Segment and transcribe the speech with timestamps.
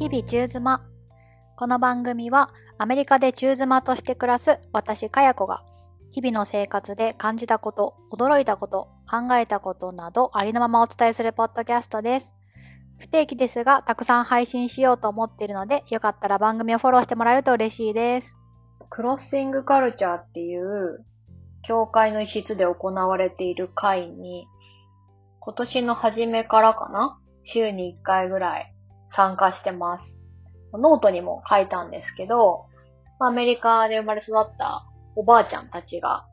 [0.00, 0.80] 日々中妻。
[1.58, 5.62] この番組はアメリカで中妻として暮らす私かや子が
[6.10, 12.34] 日々の生活で感じたこと、驚いたこと、考えたことなどありのままお伝えするポッドキャストです。
[12.96, 18.38] 不定期ですが、たくさん配信しようと思っているので、よかったら番組をフォローしてもらえると嬉しいです。
[18.88, 21.04] クロッシングカルチャーっていう
[21.60, 24.46] 教会の一室で行われている会に、
[25.40, 27.18] 今年の初めからかな？
[27.42, 28.74] 週に1回ぐらい
[29.10, 30.18] 参加してます。
[30.72, 32.66] ノートにも書いたんですけど、
[33.18, 36.24] アメリカで生まれ育ったおばあちゃんたちが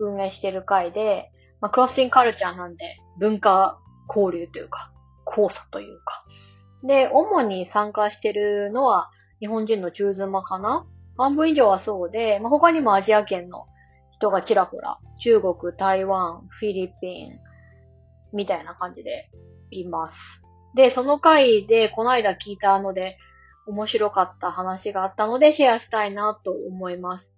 [0.00, 1.30] 運営してる会で、
[1.60, 4.92] まあ、 crossing culture なんで文化交流というか、
[5.26, 6.24] 交差というか。
[6.84, 10.86] で、主に参加してるのは日本人の駐妻かな？
[11.16, 13.66] 半分以上はそうで、まあ、他にもアジア圏の
[14.12, 17.38] 人がちらほら、中国、台湾、フィリピン、
[18.34, 19.30] みたいな感じで
[19.70, 20.42] います。
[20.76, 23.16] で、その回でこの間聞いたので、
[23.66, 27.34] 面白かった話があったのでシェアしたいなと思います。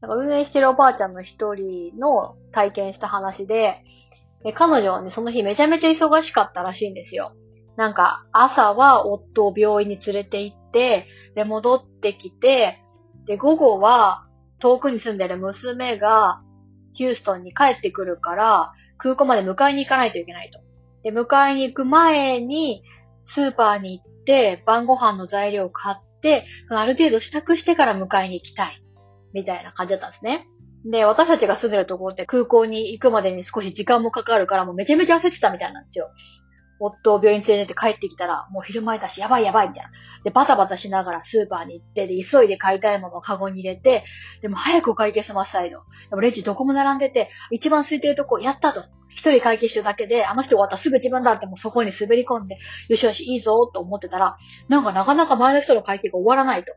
[0.00, 3.84] なんか運営してるおばあちゃんの一人の体験した話で、
[4.54, 7.32] 彼女はね、その日めちゃめちゃ忙しかったらしいんですよ。
[7.76, 12.82] なんか、朝は夫を病院に連れて行って、で、戻ってきて、
[13.24, 14.26] で、午後は
[14.58, 16.42] 遠くに住んでる娘が
[16.92, 20.63] ヒューストンに帰ってくるから、空港まで迎えに行かないといけないと。
[21.04, 22.82] で、迎えに行く前に、
[23.22, 28.82] スーパーに行って、晩ご飯の材料を買って、ある程度支度してから迎えに行きたい。
[29.32, 30.48] みたいな感じだったんですね。
[30.86, 36.10] で、私たちが住んでるところって空港に行くまでに少し時間もかかるから、もうめちゃめちゃ焦ってたみたいなんですよ。
[36.80, 39.90] 夫を病院連れて帰ってきたら、もう昼前だし、やばいやばいみたいな。
[40.24, 44.04] で、バタバタしながらスーパーに行って、で、急いで買いたいものをカゴに入れて、
[44.42, 45.80] でも早くお会計済ませたいの。
[46.10, 48.84] でもレジどこも並んでて、一番空いてるとこ、やったと。
[49.24, 52.58] 一人会計してるだけで、あの人終わったらすぐ自分だってもうそこに滑り込んで、
[52.88, 54.36] よしよし、いいぞと思ってたら、
[54.68, 56.74] なんかなかなか前の人の会計が終わらないと。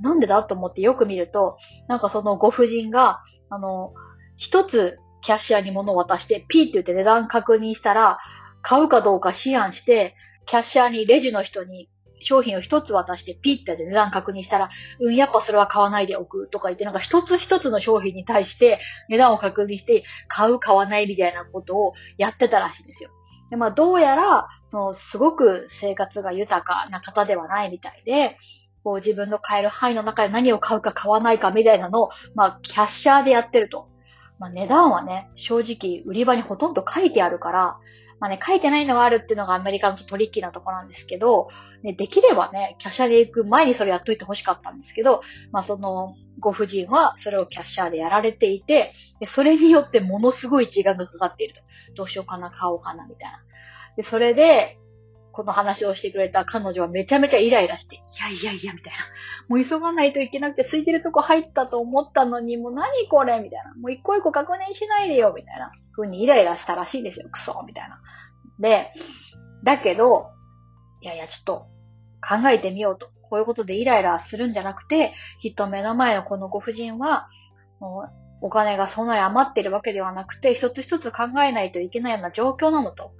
[0.00, 1.56] なんでだと思ってよく見ると、
[1.88, 3.20] なんかそのご婦人が、
[3.50, 3.92] あの、
[4.36, 8.18] 一つキャッシャーに物を渡して、ピーって言って値段確認したら、
[8.62, 10.14] 買うかどうか思案して、
[10.46, 11.88] キャッシャーにレジの人に
[12.20, 14.68] 商品を一つ渡して、ピッて値段確認したら、
[15.00, 23.10] うん、やっぱそれは買わないでおくとか言って、なんか一つ一つの商品に対して値段を確認して、買う、買わないみたいなことをやってたらしいんですよ。
[23.50, 28.36] で、まあ、どうやら、その、すごく生活が豊かな方ではないみたいで、
[28.84, 33.88] こう自分の買える範囲の中で何を買うか買わないかみたいなのを、まあ、キャッシャーでやってると。
[34.38, 37.78] まあ、値段はね、正直売り場にほとんど書いてあるから、
[38.20, 41.48] まあね、書いてないのがあるっていうのがアメリカのトリッキーなとこなんですけど、
[41.82, 45.20] ね、できればね、キャッシャーで行く前にそれやっといて欲しかったんですけど、
[45.52, 51.60] まあその、ご婦人はそれをキャッシャーでやられていて、でそれによってものすごい時間がかかっていると。
[51.94, 53.38] どうしようかな、買おうかな、みたいな。
[53.96, 54.78] で、それで、
[55.38, 58.98] この話をしてくれた彼女はめちゃめちゃイライラして、いやいやいや、みたいな。
[59.46, 63.72] もう急がないといけなくて空いてるとこ入ったと思ったのに、もう何これみたいな。
[63.76, 65.70] もう一個一個確認しないでよみたいな。
[65.92, 67.28] ふうにイライラしたらしいですよ。
[67.30, 68.00] クソみたいな。
[68.58, 68.90] で、
[69.62, 70.26] だけど、
[71.02, 71.66] いやいや、ちょっと
[72.20, 73.06] 考えてみようと。
[73.30, 77.28] こういうことでイライラするんじゃなくて、きっと目の前のこのご婦人は、
[77.78, 78.08] も
[78.42, 83.12] うお金がそんなに余ってるわけではなくて、一つ一つ考えないといけないような状況なのと。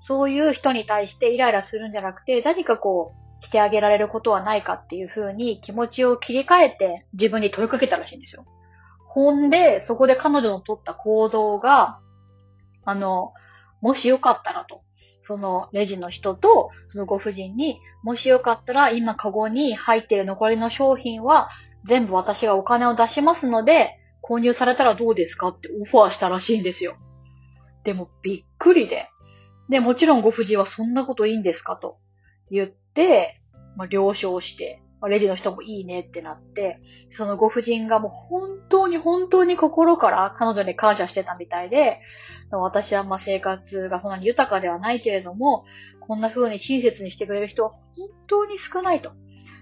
[0.00, 8.44] そういう人に対してイライラするんじゃなくて、何かこう、してあげられることはないかっていう風に気持ちを切り替えて自分に問いかけたらしいんですよ。
[9.06, 12.00] ほんで、そこで彼女の取った行動が、
[12.84, 13.32] あの、
[13.80, 14.82] もしよかったらと、
[15.22, 21.50] そのレジの人と、そのご婦人に、もしよかったら今カゴに入っている残りの商品は
[21.84, 26.96] 全部私がお金を出しますので、購入されたらどうですかってオファーしたらしいんですよ。
[27.84, 29.08] でもびっくりで、
[29.70, 31.98] で、もちろんご婦人はそんなこといいんですかと
[32.50, 33.40] 言って、
[33.76, 42.00] まあ、了承して、まあ、レジの人もいいねってなって、そのご婦人がもう本当に本当に心から彼女に感謝してたみたいで、
[42.50, 45.64] 私はまあ生活がそんなに豊かではないけれども、
[46.00, 47.80] こんな風に親切にしてくれる人は本
[48.28, 49.12] 当に少ないと。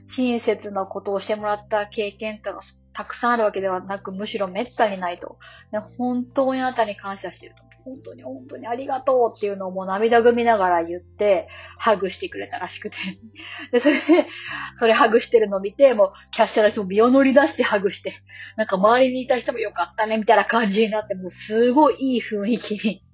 [0.06, 2.60] 親切なことをしてもらった経験とか
[2.98, 5.38] たくさんあるわけではなく、むしろ滅多にないと。
[5.72, 7.62] ね本当にあなたに感謝してると。
[7.84, 11.46] 本当に本当にありがとうっていうのをもう涙ぐみながら言って、
[11.78, 12.96] ハグしてくれたらしくて。
[13.70, 14.26] で、それで、
[14.80, 18.14] それハグしてるのを見て、もうキャッシャーの人も身を乗り出してハグして、
[18.56, 23.04] なんか周りにいた人もよかったね、みたいな感じになって、もうすごいいい雰囲気に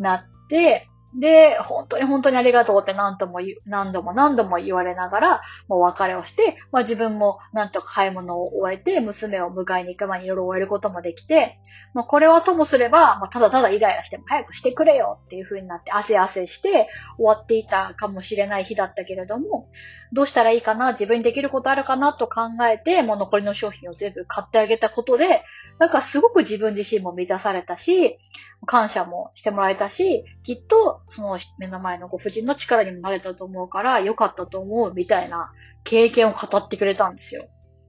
[0.00, 11.58] なって、で、本当に本当にありがとうって何度も、何度も何度も言われながら、もう別れをして、まあ自分もなんとか買い物を終えて、娘を迎えに行く前にいろいろ終えることもできて、
[11.92, 16.88] まあこれはともすれば、まあただただイライラしても早くしてくれよっていう風になって汗汗して
[17.18, 19.68] 終わっていたかもしれない日だったけれども、
[20.12, 25.42] どうしたらいいかな、自分にできることあるかなと考えて、もう残りの商品を全部買ってあげたことで、
[25.78, 28.18] なんかすごく自分自身も満たされたし、
[28.66, 35.52] 感謝もしてもらえたし、きっとその目の前のご婦人の力にもなれたと思うから良かったと思うみたいな
[35.84, 37.48] 経験を語ってくれたんですよ。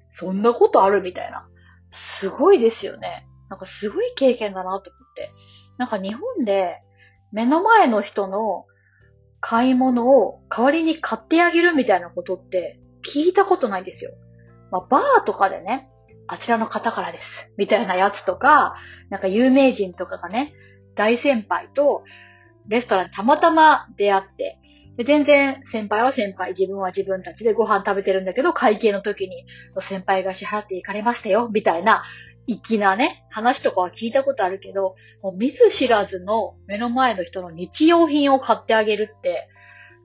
[0.09, 1.47] そんなことあるみたいな。
[1.91, 3.27] すごいですよね。
[3.49, 5.31] なんかすごい経験だなと思って。
[5.77, 6.81] なんか日本で
[7.31, 8.65] 目の前の人の
[9.39, 14.11] 買い物を代わりに買ってあげるみたいなことって聞いたことないんですよ。
[14.71, 15.89] まあ、バーとかでね、
[16.27, 17.51] あちらの方からです。
[17.57, 18.75] みたいなやつとか、
[19.09, 20.53] なんか有名人とかがね、
[20.95, 22.03] 大先輩と
[22.67, 24.59] レストランたまたま出会って、
[24.97, 29.45] で全然先輩は先輩、自分は自分たちでご飯食べてるんだけど、会計の時に
[29.79, 32.03] 先輩が支払っていかれましたよ、みたいな、
[32.45, 39.47] 粋なね、話とかは聞いたことあるけど、もう見ず知らずの目の前の人の日用品を買ってあげるって、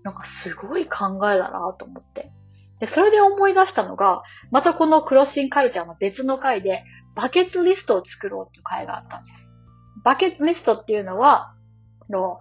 [0.04, 2.30] なんかすごい考えだなと思って。
[2.80, 6.84] で、それで思い出したのが、またこのクロッシングカルチャーの別の回で、
[7.14, 9.52] バケットリストを作ろうっていう回があったんです。
[10.04, 11.54] バケットリストっていうのは、
[12.08, 12.40] の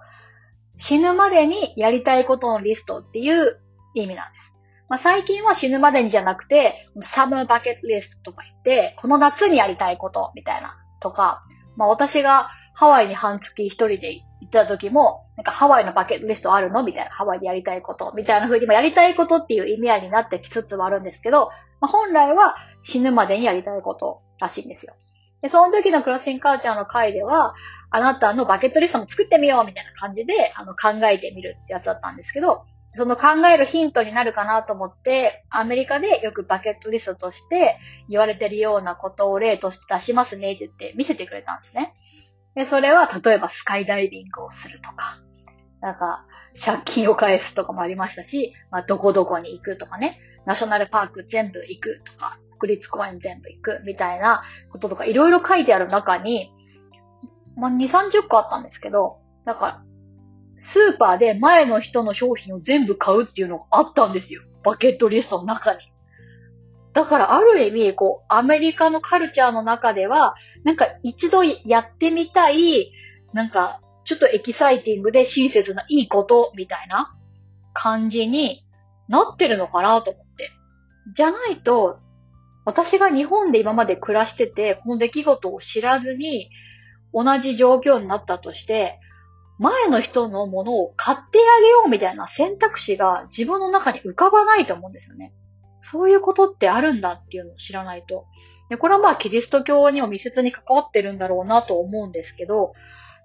[0.77, 3.59] 死ぬまでにやりたいことのリストっていう
[3.95, 4.59] 意味なんです。
[4.89, 11.41] まあ、最近は死ぬまでにじゃなくて、サムバケットリストとか言って、この夏にやりたいことみたいなとか、
[11.75, 16.83] まあ私がハワイに半月一人で行った時も、なんかハワイのバケットリストあるの？
[16.83, 17.11] みたいな。
[17.11, 18.11] ハワイでやりたいこと。
[18.15, 21.49] みたいな風に、まあ、やりたいことっていう意味合いになってきつつはあるんですけど、
[21.79, 24.93] まあ、本来は死ぬまでにやりたいことらしいんですよ。
[25.41, 27.53] で、その時のクロッシンカルチャーの回では、
[27.89, 32.63] あなたのバケットリストも作ってみようみたいな感じで、あの、考えてみるってやつだったんですけど、
[32.95, 37.77] その考えるヒントになるかなと思って、アメリカでよくバケットリストとして
[38.09, 41.93] 言われてるようなことを例として出しますねって言って見せてくれたんですね。
[42.57, 45.21] で、それは、例えばスカイダイビングをするとか、
[45.79, 46.25] なんか、
[46.59, 56.51] 借金を返すとかもありましたし、まあ、どこどこに行くとかね、ナショナルパーク全部行くとか、国立公園全部行くみたいなこととか、いろいろ書いてある中に、
[57.55, 59.83] まあ、2、30個あったんですけど、なんか、
[60.59, 64.41] スーパーで前の人の商品を全部買うっていうのがあったんですよ。
[64.63, 65.79] バケットリストの中に。
[66.97, 70.33] だからある意味、こう、アメリカのカルチャーの中では、
[70.63, 72.91] なんか一度やってみたい、
[73.33, 77.15] なんか、ちょっとエキサイティングで親切ないいことみたいな
[77.71, 78.65] 感じに
[79.09, 80.49] なってるのかなと思って。
[81.13, 81.99] じゃないと、
[82.65, 86.49] 私が日本で今まで暮らしてて、この出来事を知らずに、
[87.13, 88.99] 同じ状況になったとして、
[89.59, 95.31] 前の人のものを買ってあげようみたいな選択肢が自分の中に浮かばないと思うんですよね。
[95.91, 98.25] そういうことってあるんだっていうのを知らないと。
[98.69, 102.73] で、これはまあキリスト教にも密接に関わってるんだろうなと思うんですけど、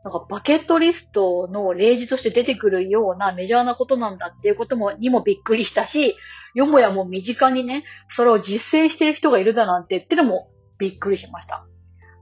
[0.04, 6.16] なんかバケットリストの例示として出てくるようなメジャーなことなんだっていうことも、にもびっくりしたし、
[6.54, 10.48] よもやもう身近にね、それを実践してる人がいるだなんて言ってのも
[10.78, 11.66] びっくりしました。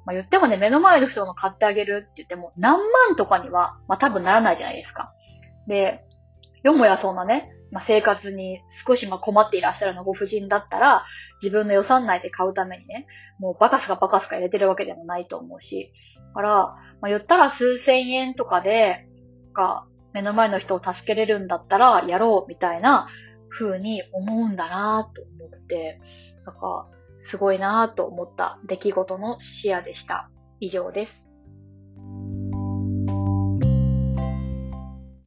[0.05, 5.13] まあ言ってもね、目の前の人の買ってあげるって言っても何万とかには、まあ多分ならないじゃないですか。
[5.67, 6.05] で、
[6.63, 11.05] よもやそんなね、まあ、生活に少しま困っていらっしゃるのご婦人だったら、
[11.43, 13.07] 自分の予算内で買うためにね、
[13.39, 15.93] もうバカスカバカスカ入れてるわけでもないと思うし。
[16.27, 19.07] だから、まあ、言ったら数千円とかで、
[19.55, 23.07] が、目の前の人を助けれるんだったら、やろうみたいな
[23.49, 26.01] 風に思うんだなと思って、
[26.45, 26.89] なんか、
[27.21, 30.31] すごいなと思った出来事のシェアでした。
[30.59, 31.20] 以上です。